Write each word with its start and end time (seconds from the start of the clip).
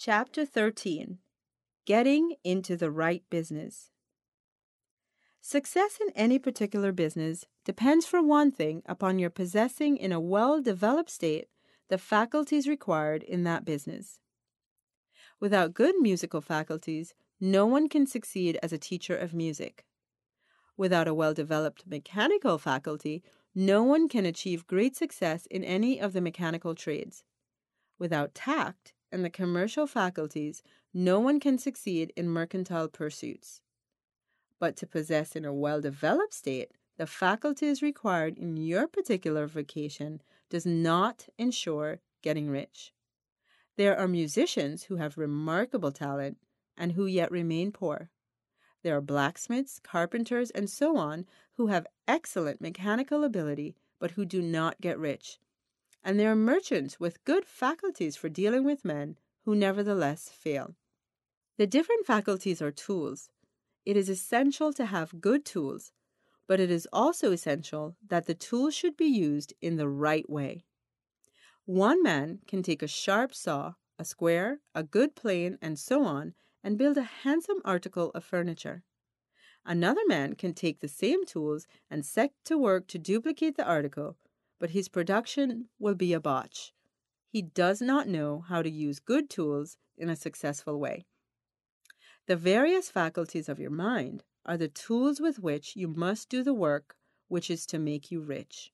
Chapter 0.00 0.46
13 0.46 1.18
Getting 1.84 2.36
into 2.44 2.76
the 2.76 2.88
Right 2.88 3.24
Business. 3.30 3.90
Success 5.40 5.98
in 6.00 6.12
any 6.14 6.38
particular 6.38 6.92
business 6.92 7.46
depends, 7.64 8.06
for 8.06 8.22
one 8.22 8.52
thing, 8.52 8.84
upon 8.86 9.18
your 9.18 9.28
possessing 9.28 9.96
in 9.96 10.12
a 10.12 10.20
well 10.20 10.62
developed 10.62 11.10
state 11.10 11.48
the 11.88 11.98
faculties 11.98 12.68
required 12.68 13.24
in 13.24 13.42
that 13.42 13.64
business. 13.64 14.20
Without 15.40 15.74
good 15.74 15.96
musical 15.98 16.40
faculties, 16.40 17.12
no 17.40 17.66
one 17.66 17.88
can 17.88 18.06
succeed 18.06 18.56
as 18.62 18.72
a 18.72 18.78
teacher 18.78 19.16
of 19.16 19.34
music. 19.34 19.84
Without 20.76 21.08
a 21.08 21.14
well 21.14 21.34
developed 21.34 21.88
mechanical 21.88 22.56
faculty, 22.56 23.20
no 23.52 23.82
one 23.82 24.08
can 24.08 24.24
achieve 24.24 24.68
great 24.68 24.94
success 24.94 25.46
in 25.46 25.64
any 25.64 26.00
of 26.00 26.12
the 26.12 26.20
mechanical 26.20 26.76
trades. 26.76 27.24
Without 27.98 28.32
tact, 28.32 28.92
and 29.10 29.24
the 29.24 29.30
commercial 29.30 29.86
faculties, 29.86 30.62
no 30.92 31.20
one 31.20 31.40
can 31.40 31.58
succeed 31.58 32.12
in 32.16 32.28
mercantile 32.28 32.88
pursuits. 32.88 33.60
But 34.58 34.76
to 34.76 34.86
possess 34.86 35.36
in 35.36 35.44
a 35.44 35.52
well 35.52 35.80
developed 35.80 36.34
state 36.34 36.72
the 36.96 37.06
faculties 37.06 37.80
required 37.80 38.36
in 38.36 38.56
your 38.56 38.88
particular 38.88 39.46
vocation 39.46 40.20
does 40.50 40.66
not 40.66 41.28
ensure 41.38 42.00
getting 42.22 42.50
rich. 42.50 42.92
There 43.76 43.96
are 43.96 44.08
musicians 44.08 44.84
who 44.84 44.96
have 44.96 45.16
remarkable 45.16 45.92
talent 45.92 46.38
and 46.76 46.92
who 46.92 47.06
yet 47.06 47.30
remain 47.30 47.70
poor. 47.70 48.10
There 48.82 48.96
are 48.96 49.00
blacksmiths, 49.00 49.78
carpenters, 49.78 50.50
and 50.50 50.68
so 50.68 50.96
on 50.96 51.26
who 51.54 51.68
have 51.68 51.86
excellent 52.06 52.60
mechanical 52.60 53.22
ability 53.22 53.76
but 54.00 54.12
who 54.12 54.24
do 54.24 54.42
not 54.42 54.80
get 54.80 54.98
rich 54.98 55.38
and 56.02 56.18
they 56.18 56.26
are 56.26 56.36
merchants 56.36 56.98
with 56.98 57.24
good 57.24 57.44
faculties 57.44 58.16
for 58.16 58.28
dealing 58.28 58.64
with 58.64 58.84
men 58.84 59.18
who 59.44 59.54
nevertheless 59.54 60.28
fail. 60.28 60.76
The 61.56 61.66
different 61.66 62.06
faculties 62.06 62.62
are 62.62 62.70
tools. 62.70 63.30
It 63.84 63.96
is 63.96 64.08
essential 64.08 64.72
to 64.74 64.86
have 64.86 65.20
good 65.20 65.44
tools, 65.44 65.92
but 66.46 66.60
it 66.60 66.70
is 66.70 66.88
also 66.92 67.32
essential 67.32 67.96
that 68.06 68.26
the 68.26 68.34
tools 68.34 68.74
should 68.74 68.96
be 68.96 69.06
used 69.06 69.52
in 69.60 69.76
the 69.76 69.88
right 69.88 70.28
way. 70.28 70.64
One 71.64 72.02
man 72.02 72.40
can 72.46 72.62
take 72.62 72.82
a 72.82 72.88
sharp 72.88 73.34
saw, 73.34 73.74
a 73.98 74.04
square, 74.04 74.60
a 74.74 74.82
good 74.82 75.14
plane, 75.14 75.58
and 75.60 75.78
so 75.78 76.04
on, 76.04 76.34
and 76.62 76.78
build 76.78 76.96
a 76.96 77.02
handsome 77.02 77.60
article 77.64 78.10
of 78.14 78.24
furniture. 78.24 78.84
Another 79.64 80.00
man 80.06 80.34
can 80.34 80.54
take 80.54 80.80
the 80.80 80.88
same 80.88 81.26
tools 81.26 81.66
and 81.90 82.06
set 82.06 82.32
to 82.44 82.56
work 82.56 82.86
to 82.88 82.98
duplicate 82.98 83.56
the 83.56 83.66
article, 83.66 84.16
but 84.58 84.70
his 84.70 84.88
production 84.88 85.68
will 85.78 85.94
be 85.94 86.12
a 86.12 86.20
botch. 86.20 86.72
He 87.28 87.42
does 87.42 87.80
not 87.80 88.08
know 88.08 88.44
how 88.48 88.62
to 88.62 88.70
use 88.70 88.98
good 88.98 89.28
tools 89.28 89.76
in 89.96 90.08
a 90.08 90.16
successful 90.16 90.78
way. 90.78 91.04
The 92.26 92.36
various 92.36 92.90
faculties 92.90 93.48
of 93.48 93.58
your 93.58 93.70
mind 93.70 94.24
are 94.44 94.56
the 94.56 94.68
tools 94.68 95.20
with 95.20 95.38
which 95.38 95.76
you 95.76 95.88
must 95.88 96.28
do 96.28 96.42
the 96.42 96.54
work 96.54 96.96
which 97.28 97.50
is 97.50 97.66
to 97.66 97.78
make 97.78 98.10
you 98.10 98.20
rich. 98.20 98.72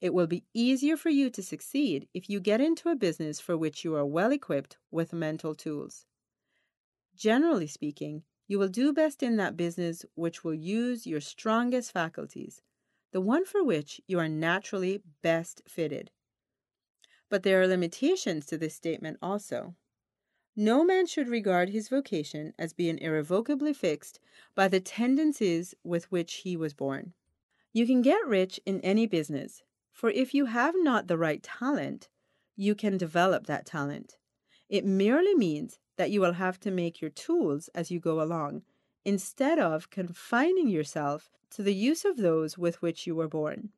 It 0.00 0.12
will 0.12 0.26
be 0.26 0.44
easier 0.52 0.96
for 0.96 1.10
you 1.10 1.30
to 1.30 1.42
succeed 1.42 2.08
if 2.12 2.28
you 2.28 2.40
get 2.40 2.60
into 2.60 2.88
a 2.88 2.96
business 2.96 3.40
for 3.40 3.56
which 3.56 3.84
you 3.84 3.94
are 3.94 4.04
well 4.04 4.32
equipped 4.32 4.76
with 4.90 5.12
mental 5.12 5.54
tools. 5.54 6.06
Generally 7.14 7.68
speaking, 7.68 8.24
you 8.48 8.58
will 8.58 8.68
do 8.68 8.92
best 8.92 9.22
in 9.22 9.36
that 9.36 9.56
business 9.56 10.04
which 10.14 10.42
will 10.42 10.54
use 10.54 11.06
your 11.06 11.20
strongest 11.20 11.92
faculties, 11.92 12.62
the 13.12 13.20
one 13.20 13.44
for 13.44 13.62
which 13.62 14.00
you 14.06 14.18
are 14.18 14.28
naturally 14.28 15.02
best 15.22 15.62
fitted. 15.68 16.10
But 17.28 17.42
there 17.44 17.62
are 17.62 17.66
limitations 17.66 18.46
to 18.46 18.58
this 18.58 18.74
statement 18.74 19.18
also. 19.22 19.74
No 20.56 20.84
man 20.84 21.06
should 21.06 21.28
regard 21.28 21.70
his 21.70 21.88
vocation 21.88 22.52
as 22.58 22.74
being 22.74 22.98
irrevocably 22.98 23.72
fixed 23.72 24.20
by 24.54 24.68
the 24.68 24.80
tendencies 24.80 25.74
with 25.82 26.10
which 26.10 26.34
he 26.44 26.56
was 26.56 26.74
born. 26.74 27.14
You 27.72 27.86
can 27.86 28.02
get 28.02 28.26
rich 28.26 28.60
in 28.66 28.80
any 28.80 29.06
business, 29.06 29.62
for 29.90 30.10
if 30.10 30.34
you 30.34 30.46
have 30.46 30.74
not 30.76 31.06
the 31.06 31.16
right 31.16 31.42
talent, 31.42 32.10
you 32.54 32.74
can 32.74 32.98
develop 32.98 33.46
that 33.46 33.64
talent. 33.64 34.18
It 34.68 34.84
merely 34.84 35.34
means 35.34 35.78
that 35.96 36.10
you 36.10 36.20
will 36.20 36.32
have 36.32 36.60
to 36.60 36.70
make 36.70 37.00
your 37.00 37.10
tools 37.10 37.68
as 37.74 37.90
you 37.90 37.98
go 37.98 38.20
along, 38.20 38.62
instead 39.04 39.58
of 39.58 39.90
confining 39.90 40.68
yourself 40.68 41.30
to 41.50 41.62
the 41.62 41.74
use 41.74 42.04
of 42.04 42.16
those 42.16 42.56
with 42.56 42.80
which 42.80 43.06
you 43.06 43.14
were 43.14 43.28
born. 43.28 43.70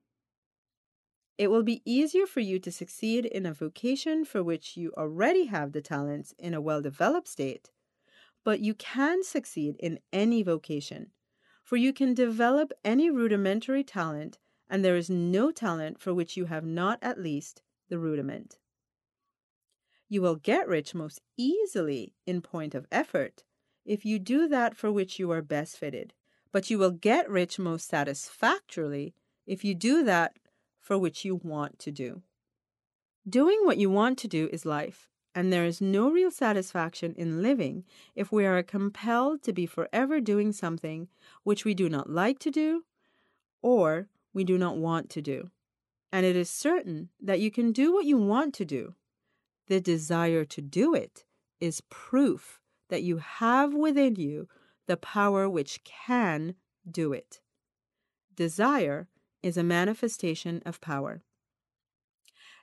It 1.36 1.48
will 1.48 1.64
be 1.64 1.82
easier 1.84 2.26
for 2.26 2.40
you 2.40 2.60
to 2.60 2.70
succeed 2.70 3.26
in 3.26 3.44
a 3.44 3.52
vocation 3.52 4.24
for 4.24 4.42
which 4.42 4.76
you 4.76 4.92
already 4.96 5.46
have 5.46 5.72
the 5.72 5.82
talents 5.82 6.32
in 6.38 6.54
a 6.54 6.60
well 6.60 6.80
developed 6.80 7.26
state, 7.26 7.70
but 8.44 8.60
you 8.60 8.74
can 8.74 9.24
succeed 9.24 9.76
in 9.80 9.98
any 10.12 10.42
vocation, 10.42 11.10
for 11.62 11.76
you 11.76 11.92
can 11.92 12.14
develop 12.14 12.72
any 12.84 13.10
rudimentary 13.10 13.82
talent, 13.82 14.38
and 14.68 14.84
there 14.84 14.96
is 14.96 15.10
no 15.10 15.50
talent 15.50 16.00
for 16.00 16.14
which 16.14 16.36
you 16.36 16.44
have 16.44 16.64
not 16.64 16.98
at 17.02 17.20
least 17.20 17.62
the 17.88 17.98
rudiment. 17.98 18.58
You 20.08 20.22
will 20.22 20.36
get 20.36 20.68
rich 20.68 20.94
most 20.94 21.20
easily 21.36 22.14
in 22.26 22.42
point 22.42 22.74
of 22.74 22.86
effort 22.92 23.42
if 23.84 24.04
you 24.04 24.18
do 24.18 24.48
that 24.48 24.76
for 24.76 24.90
which 24.90 25.18
you 25.18 25.30
are 25.30 25.42
best 25.42 25.76
fitted 25.76 26.14
but 26.54 26.70
you 26.70 26.78
will 26.78 26.92
get 26.92 27.28
rich 27.28 27.58
most 27.58 27.88
satisfactorily 27.88 29.12
if 29.44 29.64
you 29.64 29.74
do 29.74 30.04
that 30.04 30.38
for 30.80 30.96
which 30.96 31.24
you 31.24 31.34
want 31.42 31.80
to 31.80 31.90
do. 31.90 32.22
Doing 33.28 33.62
what 33.64 33.76
you 33.76 33.90
want 33.90 34.18
to 34.18 34.28
do 34.28 34.48
is 34.52 34.64
life, 34.64 35.08
and 35.34 35.52
there 35.52 35.64
is 35.64 35.80
no 35.80 36.08
real 36.12 36.30
satisfaction 36.30 37.12
in 37.18 37.42
living 37.42 37.82
if 38.14 38.30
we 38.30 38.46
are 38.46 38.62
compelled 38.62 39.42
to 39.42 39.52
be 39.52 39.66
forever 39.66 40.20
doing 40.20 40.52
something 40.52 41.08
which 41.42 41.64
we 41.64 41.74
do 41.74 41.88
not 41.88 42.08
like 42.08 42.38
to 42.38 42.52
do 42.52 42.84
or 43.60 44.06
we 44.32 44.44
do 44.44 44.56
not 44.56 44.76
want 44.76 45.10
to 45.10 45.20
do. 45.20 45.50
And 46.12 46.24
it 46.24 46.36
is 46.36 46.48
certain 46.48 47.08
that 47.20 47.40
you 47.40 47.50
can 47.50 47.72
do 47.72 47.92
what 47.92 48.04
you 48.04 48.16
want 48.16 48.54
to 48.54 48.64
do. 48.64 48.94
The 49.66 49.80
desire 49.80 50.44
to 50.44 50.62
do 50.62 50.94
it 50.94 51.24
is 51.58 51.82
proof 51.90 52.60
that 52.88 53.02
you 53.02 53.18
have 53.18 53.74
within 53.74 54.16
you 54.16 54.48
the 54.86 54.96
power 54.96 55.48
which 55.48 55.82
can 55.84 56.54
do 56.88 57.12
it. 57.12 57.40
Desire 58.34 59.08
is 59.42 59.56
a 59.56 59.62
manifestation 59.62 60.62
of 60.66 60.80
power. 60.80 61.22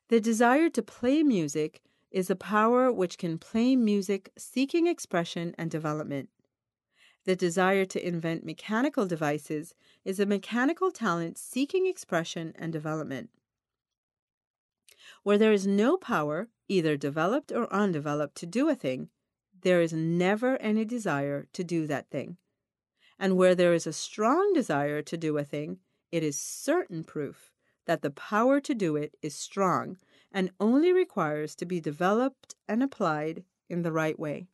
The 0.09 0.19
desire 0.19 0.69
to 0.69 0.81
play 0.81 1.23
music 1.23 1.81
is 2.11 2.29
a 2.29 2.35
power 2.35 2.91
which 2.91 3.17
can 3.17 3.37
play 3.37 3.75
music 3.75 4.31
seeking 4.37 4.87
expression 4.87 5.55
and 5.57 5.71
development. 5.71 6.29
The 7.23 7.35
desire 7.35 7.85
to 7.85 8.05
invent 8.05 8.43
mechanical 8.43 9.05
devices 9.05 9.75
is 10.03 10.19
a 10.19 10.25
mechanical 10.25 10.91
talent 10.91 11.37
seeking 11.37 11.85
expression 11.85 12.53
and 12.57 12.73
development. 12.73 13.29
Where 15.23 15.37
there 15.37 15.53
is 15.53 15.67
no 15.67 15.97
power, 15.97 16.49
either 16.67 16.97
developed 16.97 17.51
or 17.51 17.71
undeveloped, 17.71 18.35
to 18.37 18.45
do 18.45 18.69
a 18.69 18.75
thing, 18.75 19.09
there 19.61 19.81
is 19.81 19.93
never 19.93 20.57
any 20.57 20.85
desire 20.85 21.47
to 21.53 21.63
do 21.63 21.87
that 21.87 22.09
thing. 22.09 22.37
And 23.19 23.37
where 23.37 23.55
there 23.55 23.73
is 23.73 23.85
a 23.85 23.93
strong 23.93 24.51
desire 24.53 25.01
to 25.03 25.17
do 25.17 25.37
a 25.37 25.43
thing, 25.43 25.79
it 26.11 26.23
is 26.23 26.39
certain 26.39 27.03
proof 27.03 27.51
that 27.85 28.01
the 28.01 28.11
power 28.11 28.59
to 28.59 28.75
do 28.75 28.95
it 28.95 29.15
is 29.21 29.35
strong 29.35 29.97
and 30.31 30.51
only 30.59 30.93
requires 30.93 31.55
to 31.55 31.65
be 31.65 31.79
developed 31.79 32.55
and 32.67 32.81
applied 32.81 33.43
in 33.69 33.81
the 33.81 33.91
right 33.91 34.17
way. 34.17 34.47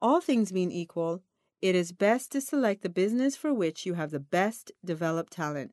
All 0.00 0.20
things 0.20 0.52
being 0.52 0.70
equal, 0.70 1.22
it 1.62 1.74
is 1.74 1.92
best 1.92 2.32
to 2.32 2.40
select 2.40 2.82
the 2.82 2.88
business 2.88 3.36
for 3.36 3.54
which 3.54 3.86
you 3.86 3.94
have 3.94 4.10
the 4.10 4.20
best 4.20 4.70
developed 4.84 5.32
talent. 5.32 5.72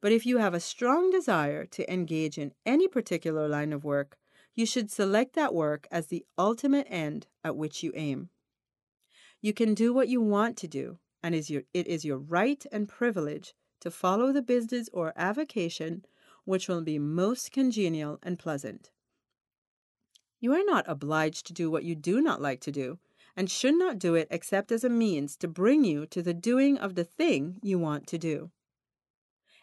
But 0.00 0.12
if 0.12 0.26
you 0.26 0.38
have 0.38 0.54
a 0.54 0.60
strong 0.60 1.10
desire 1.10 1.64
to 1.66 1.92
engage 1.92 2.38
in 2.38 2.52
any 2.66 2.86
particular 2.86 3.48
line 3.48 3.72
of 3.72 3.84
work, 3.84 4.18
you 4.56 4.66
should 4.66 4.90
select 4.90 5.34
that 5.34 5.54
work 5.54 5.86
as 5.90 6.08
the 6.08 6.24
ultimate 6.36 6.86
end 6.90 7.28
at 7.44 7.56
which 7.56 7.84
you 7.84 7.92
aim. 7.94 8.30
You 9.40 9.52
can 9.52 9.74
do 9.74 9.92
what 9.92 10.08
you 10.08 10.20
want 10.20 10.56
to 10.56 10.66
do, 10.66 10.98
and 11.22 11.34
it 11.34 11.48
is 11.72 12.04
your 12.04 12.18
right 12.18 12.66
and 12.72 12.88
privilege 12.88 13.54
to 13.80 13.90
follow 13.90 14.32
the 14.32 14.42
business 14.42 14.88
or 14.92 15.12
avocation 15.14 16.04
which 16.44 16.68
will 16.68 16.80
be 16.80 16.98
most 16.98 17.52
congenial 17.52 18.18
and 18.22 18.38
pleasant. 18.38 18.90
You 20.40 20.52
are 20.54 20.64
not 20.64 20.84
obliged 20.88 21.46
to 21.46 21.52
do 21.52 21.70
what 21.70 21.84
you 21.84 21.94
do 21.94 22.20
not 22.20 22.40
like 22.40 22.60
to 22.62 22.72
do, 22.72 22.98
and 23.36 23.50
should 23.50 23.74
not 23.74 23.98
do 23.98 24.14
it 24.14 24.28
except 24.30 24.72
as 24.72 24.84
a 24.84 24.88
means 24.88 25.36
to 25.36 25.48
bring 25.48 25.84
you 25.84 26.06
to 26.06 26.22
the 26.22 26.34
doing 26.34 26.78
of 26.78 26.94
the 26.94 27.04
thing 27.04 27.58
you 27.62 27.78
want 27.78 28.06
to 28.06 28.18
do. 28.18 28.50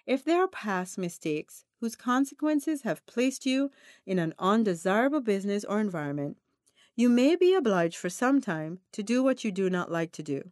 If 0.06 0.26
there 0.26 0.42
are 0.42 0.48
past 0.48 0.98
mistakes 0.98 1.64
whose 1.80 1.96
consequences 1.96 2.82
have 2.82 3.06
placed 3.06 3.46
you 3.46 3.72
in 4.06 4.20
an 4.20 4.34
undesirable 4.38 5.22
business 5.22 5.64
or 5.64 5.80
environment, 5.80 6.38
you 6.96 7.10
may 7.10 7.36
be 7.36 7.54
obliged 7.54 7.98
for 7.98 8.10
some 8.10 8.42
time 8.42 8.80
to 8.92 9.02
do 9.02 9.24
what 9.24 9.44
you 9.44 9.52
do 9.52 9.70
not 9.70 9.92
like 9.92 10.12
to 10.14 10.24
do. 10.24 10.52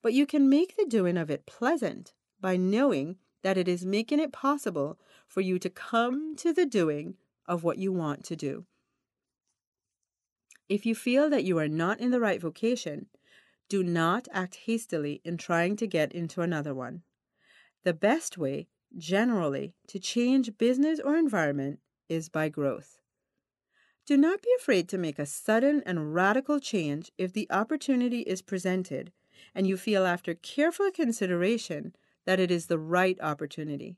But 0.00 0.14
you 0.14 0.26
can 0.26 0.48
make 0.48 0.76
the 0.76 0.86
doing 0.86 1.16
of 1.16 1.30
it 1.30 1.46
pleasant 1.46 2.14
by 2.40 2.56
knowing 2.56 3.16
that 3.42 3.58
it 3.58 3.68
is 3.68 3.84
making 3.84 4.20
it 4.20 4.32
possible 4.32 4.98
for 5.26 5.40
you 5.40 5.58
to 5.58 5.70
come 5.70 6.34
to 6.36 6.52
the 6.52 6.66
doing 6.66 7.16
of 7.46 7.62
what 7.62 7.78
you 7.78 7.92
want 7.92 8.24
to 8.24 8.36
do. 8.36 8.64
If 10.68 10.86
you 10.86 10.94
feel 10.94 11.28
that 11.30 11.44
you 11.44 11.58
are 11.58 11.68
not 11.68 12.00
in 12.00 12.10
the 12.10 12.20
right 12.20 12.40
vocation, 12.40 13.06
do 13.68 13.82
not 13.82 14.28
act 14.32 14.56
hastily 14.64 15.20
in 15.24 15.36
trying 15.36 15.76
to 15.76 15.86
get 15.86 16.12
into 16.12 16.40
another 16.40 16.74
one. 16.74 17.02
The 17.84 17.94
best 17.94 18.38
way, 18.38 18.68
generally, 18.96 19.74
to 19.88 19.98
change 19.98 20.56
business 20.58 21.00
or 21.00 21.16
environment 21.16 21.80
is 22.08 22.28
by 22.28 22.48
growth. 22.48 22.98
Do 24.06 24.16
not 24.16 24.42
be 24.42 24.50
afraid 24.58 24.88
to 24.88 24.98
make 24.98 25.18
a 25.18 25.26
sudden 25.26 25.82
and 25.86 26.14
radical 26.14 26.60
change 26.60 27.10
if 27.16 27.32
the 27.32 27.46
opportunity 27.50 28.20
is 28.20 28.42
presented 28.42 29.12
and 29.54 29.66
you 29.66 29.76
feel 29.76 30.06
after 30.06 30.34
careful 30.34 30.90
consideration 30.90 31.94
that 32.24 32.40
it 32.40 32.50
is 32.50 32.66
the 32.66 32.78
right 32.78 33.18
opportunity. 33.20 33.96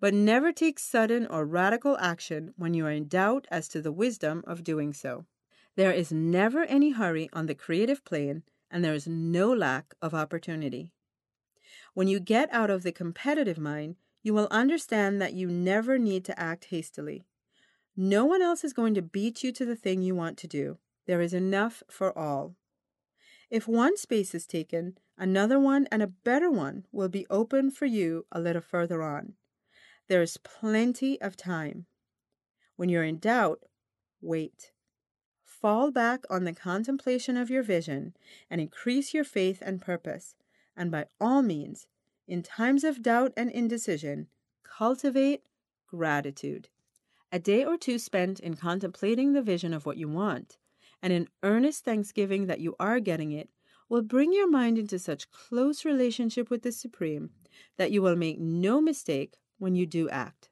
But 0.00 0.14
never 0.14 0.52
take 0.52 0.78
sudden 0.78 1.26
or 1.26 1.46
radical 1.46 1.96
action 1.98 2.52
when 2.56 2.74
you 2.74 2.86
are 2.86 2.90
in 2.90 3.08
doubt 3.08 3.46
as 3.50 3.68
to 3.68 3.80
the 3.80 3.92
wisdom 3.92 4.44
of 4.46 4.64
doing 4.64 4.92
so. 4.92 5.26
There 5.74 5.92
is 5.92 6.12
never 6.12 6.64
any 6.64 6.90
hurry 6.90 7.28
on 7.32 7.46
the 7.46 7.54
creative 7.54 8.04
plane, 8.04 8.42
and 8.70 8.84
there 8.84 8.94
is 8.94 9.06
no 9.06 9.52
lack 9.52 9.94
of 10.02 10.14
opportunity. 10.14 10.90
When 11.96 12.08
you 12.08 12.20
get 12.20 12.52
out 12.52 12.68
of 12.68 12.82
the 12.82 12.92
competitive 12.92 13.56
mind, 13.56 13.96
you 14.22 14.34
will 14.34 14.48
understand 14.50 15.18
that 15.22 15.32
you 15.32 15.48
never 15.48 15.96
need 15.98 16.26
to 16.26 16.38
act 16.38 16.66
hastily. 16.66 17.24
No 17.96 18.26
one 18.26 18.42
else 18.42 18.64
is 18.64 18.74
going 18.74 18.92
to 18.96 19.00
beat 19.00 19.42
you 19.42 19.50
to 19.52 19.64
the 19.64 19.76
thing 19.76 20.02
you 20.02 20.14
want 20.14 20.36
to 20.36 20.46
do. 20.46 20.76
There 21.06 21.22
is 21.22 21.32
enough 21.32 21.82
for 21.90 22.16
all. 22.16 22.54
If 23.48 23.66
one 23.66 23.96
space 23.96 24.34
is 24.34 24.46
taken, 24.46 24.98
another 25.16 25.58
one 25.58 25.88
and 25.90 26.02
a 26.02 26.06
better 26.06 26.50
one 26.50 26.84
will 26.92 27.08
be 27.08 27.26
open 27.30 27.70
for 27.70 27.86
you 27.86 28.26
a 28.30 28.40
little 28.40 28.60
further 28.60 29.02
on. 29.02 29.32
There 30.06 30.20
is 30.20 30.36
plenty 30.36 31.18
of 31.22 31.34
time. 31.34 31.86
When 32.76 32.90
you're 32.90 33.04
in 33.04 33.20
doubt, 33.20 33.60
wait. 34.20 34.70
Fall 35.42 35.90
back 35.90 36.24
on 36.28 36.44
the 36.44 36.52
contemplation 36.52 37.38
of 37.38 37.48
your 37.48 37.62
vision 37.62 38.14
and 38.50 38.60
increase 38.60 39.14
your 39.14 39.24
faith 39.24 39.62
and 39.62 39.80
purpose. 39.80 40.34
And 40.76 40.90
by 40.90 41.06
all 41.20 41.42
means, 41.42 41.86
in 42.28 42.42
times 42.42 42.84
of 42.84 43.02
doubt 43.02 43.32
and 43.36 43.50
indecision, 43.50 44.28
cultivate 44.62 45.42
gratitude. 45.86 46.68
A 47.32 47.38
day 47.38 47.64
or 47.64 47.76
two 47.76 47.98
spent 47.98 48.40
in 48.40 48.54
contemplating 48.54 49.32
the 49.32 49.42
vision 49.42 49.72
of 49.72 49.86
what 49.86 49.96
you 49.96 50.08
want, 50.08 50.58
and 51.02 51.12
in 51.12 51.28
earnest 51.42 51.84
thanksgiving 51.84 52.46
that 52.46 52.60
you 52.60 52.76
are 52.78 53.00
getting 53.00 53.32
it, 53.32 53.50
will 53.88 54.02
bring 54.02 54.32
your 54.32 54.50
mind 54.50 54.78
into 54.78 54.98
such 54.98 55.30
close 55.30 55.84
relationship 55.84 56.50
with 56.50 56.62
the 56.62 56.72
Supreme 56.72 57.30
that 57.76 57.92
you 57.92 58.02
will 58.02 58.16
make 58.16 58.38
no 58.38 58.80
mistake 58.80 59.36
when 59.58 59.74
you 59.74 59.86
do 59.86 60.08
act. 60.08 60.50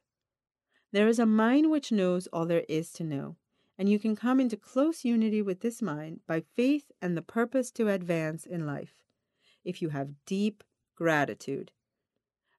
There 0.91 1.07
is 1.07 1.19
a 1.19 1.25
mind 1.25 1.69
which 1.69 1.91
knows 1.91 2.27
all 2.27 2.45
there 2.45 2.65
is 2.69 2.91
to 2.93 3.03
know, 3.03 3.35
and 3.77 3.89
you 3.89 3.99
can 3.99 4.15
come 4.15 4.39
into 4.39 4.55
close 4.55 5.03
unity 5.03 5.41
with 5.41 5.59
this 5.59 5.81
mind 5.81 6.21
by 6.25 6.43
faith 6.55 6.91
and 7.01 7.17
the 7.17 7.21
purpose 7.21 7.71
to 7.71 7.89
advance 7.89 8.45
in 8.45 8.65
life, 8.65 9.04
if 9.65 9.81
you 9.81 9.89
have 9.89 10.25
deep 10.25 10.63
gratitude. 10.95 11.71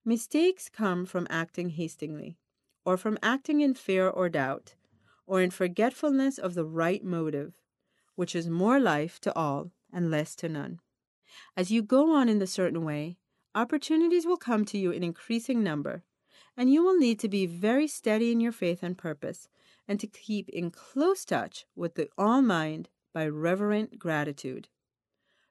Mistakes 0.05 0.69
come 0.69 1.07
from 1.07 1.27
acting 1.31 1.71
hastily 1.71 2.37
or 2.87 2.97
from 2.97 3.19
acting 3.21 3.61
in 3.61 3.75
fear 3.75 4.09
or 4.09 4.29
doubt, 4.29 4.77
or 5.27 5.43
in 5.43 5.51
forgetfulness 5.51 6.39
of 6.39 6.55
the 6.55 6.65
right 6.65 7.05
motive, 7.05 7.59
which 8.15 8.35
is 8.35 8.49
more 8.49 8.79
life 8.79 9.21
to 9.21 9.35
all 9.35 9.73
and 9.93 10.09
less 10.09 10.37
to 10.37 10.49
none. 10.49 10.79
As 11.57 11.73
you 11.73 11.83
go 11.83 12.15
on 12.15 12.29
in 12.29 12.39
the 12.39 12.47
certain 12.47 12.85
way, 12.85 13.19
opportunities 13.57 14.25
will 14.25 14.37
come 14.37 14.65
to 14.67 14.79
you 14.79 14.93
in 14.93 15.03
increasing 15.03 15.65
number, 15.65 16.05
and 16.57 16.73
you 16.73 16.85
will 16.85 16.97
need 16.97 17.19
to 17.19 17.29
be 17.29 17.45
very 17.45 17.89
steady 17.89 18.31
in 18.31 18.39
your 18.41 18.53
faith 18.53 18.85
and 18.85 18.97
purpose, 18.97 19.49
and 19.89 19.99
to 19.99 20.07
keep 20.07 20.49
in 20.51 20.71
close 20.71 21.25
touch 21.25 21.67
with 21.75 21.97
the 21.97 22.09
All 22.17 22.41
Mind 22.41 22.89
by 23.13 23.27
reverent 23.27 23.99
gratitude. 23.99 24.69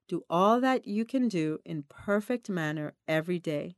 Do 0.07 0.23
all 0.29 0.61
that 0.61 0.87
you 0.87 1.05
can 1.05 1.27
do 1.27 1.59
in 1.65 1.83
perfect 1.89 2.49
manner 2.49 2.93
every 3.07 3.39
day, 3.39 3.75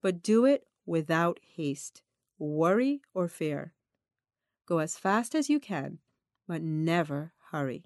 but 0.00 0.22
do 0.22 0.44
it 0.44 0.66
without 0.86 1.40
haste 1.56 2.02
worry, 2.38 3.00
or 3.12 3.28
fear. 3.28 3.74
Go 4.66 4.78
as 4.78 4.96
fast 4.96 5.34
as 5.34 5.50
you 5.50 5.60
can, 5.60 5.98
but 6.46 6.62
never 6.62 7.32
hurry. 7.50 7.84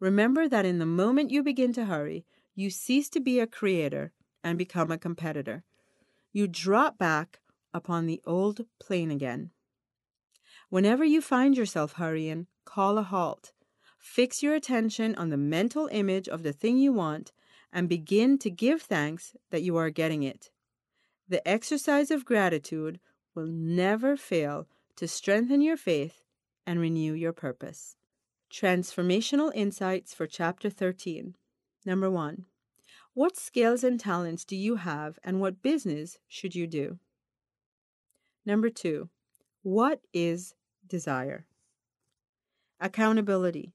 Remember 0.00 0.48
that 0.48 0.64
in 0.64 0.78
the 0.78 0.86
moment 0.86 1.30
you 1.30 1.42
begin 1.42 1.72
to 1.74 1.86
hurry, 1.86 2.24
you 2.54 2.70
cease 2.70 3.08
to 3.10 3.20
be 3.20 3.40
a 3.40 3.46
creator 3.46 4.12
and 4.42 4.56
become 4.56 4.90
a 4.90 4.98
competitor. 4.98 5.64
You 6.32 6.46
drop 6.46 6.98
back 6.98 7.40
upon 7.74 8.06
the 8.06 8.20
old 8.24 8.66
plane 8.80 9.10
again. 9.10 9.50
Whenever 10.70 11.04
you 11.04 11.20
find 11.20 11.56
yourself 11.56 11.94
hurrying, 11.94 12.46
call 12.64 12.98
a 12.98 13.02
halt. 13.02 13.52
Fix 14.18 14.42
your 14.42 14.56
attention 14.56 15.14
on 15.14 15.28
the 15.28 15.36
mental 15.36 15.88
image 15.92 16.28
of 16.28 16.42
the 16.42 16.52
thing 16.52 16.76
you 16.76 16.92
want 16.92 17.30
and 17.72 17.88
begin 17.88 18.36
to 18.38 18.50
give 18.50 18.82
thanks 18.82 19.36
that 19.50 19.62
you 19.62 19.76
are 19.76 19.90
getting 19.90 20.24
it. 20.24 20.50
The 21.28 21.46
exercise 21.46 22.10
of 22.10 22.24
gratitude 22.24 22.98
will 23.36 23.46
never 23.46 24.16
fail 24.16 24.66
to 24.96 25.06
strengthen 25.06 25.60
your 25.60 25.76
faith 25.76 26.24
and 26.66 26.80
renew 26.80 27.12
your 27.12 27.32
purpose. 27.32 27.94
Transformational 28.52 29.52
Insights 29.54 30.14
for 30.14 30.26
Chapter 30.26 30.68
13. 30.68 31.36
Number 31.86 32.10
1. 32.10 32.44
What 33.14 33.36
skills 33.36 33.84
and 33.84 34.00
talents 34.00 34.44
do 34.44 34.56
you 34.56 34.74
have 34.74 35.20
and 35.22 35.40
what 35.40 35.62
business 35.62 36.18
should 36.26 36.56
you 36.56 36.66
do? 36.66 36.98
Number 38.44 38.68
2. 38.68 39.08
What 39.62 40.00
is 40.12 40.56
desire? 40.88 41.46
Accountability. 42.80 43.74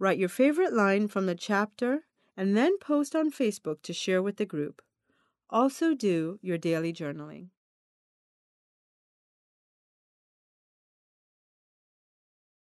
Write 0.00 0.18
your 0.18 0.30
favorite 0.30 0.72
line 0.72 1.08
from 1.08 1.26
the 1.26 1.34
chapter 1.34 2.06
and 2.34 2.56
then 2.56 2.78
post 2.78 3.14
on 3.14 3.30
Facebook 3.30 3.82
to 3.82 3.92
share 3.92 4.22
with 4.22 4.38
the 4.38 4.46
group. 4.46 4.80
Also, 5.50 5.94
do 5.94 6.38
your 6.40 6.56
daily 6.56 6.90
journaling. 6.90 7.48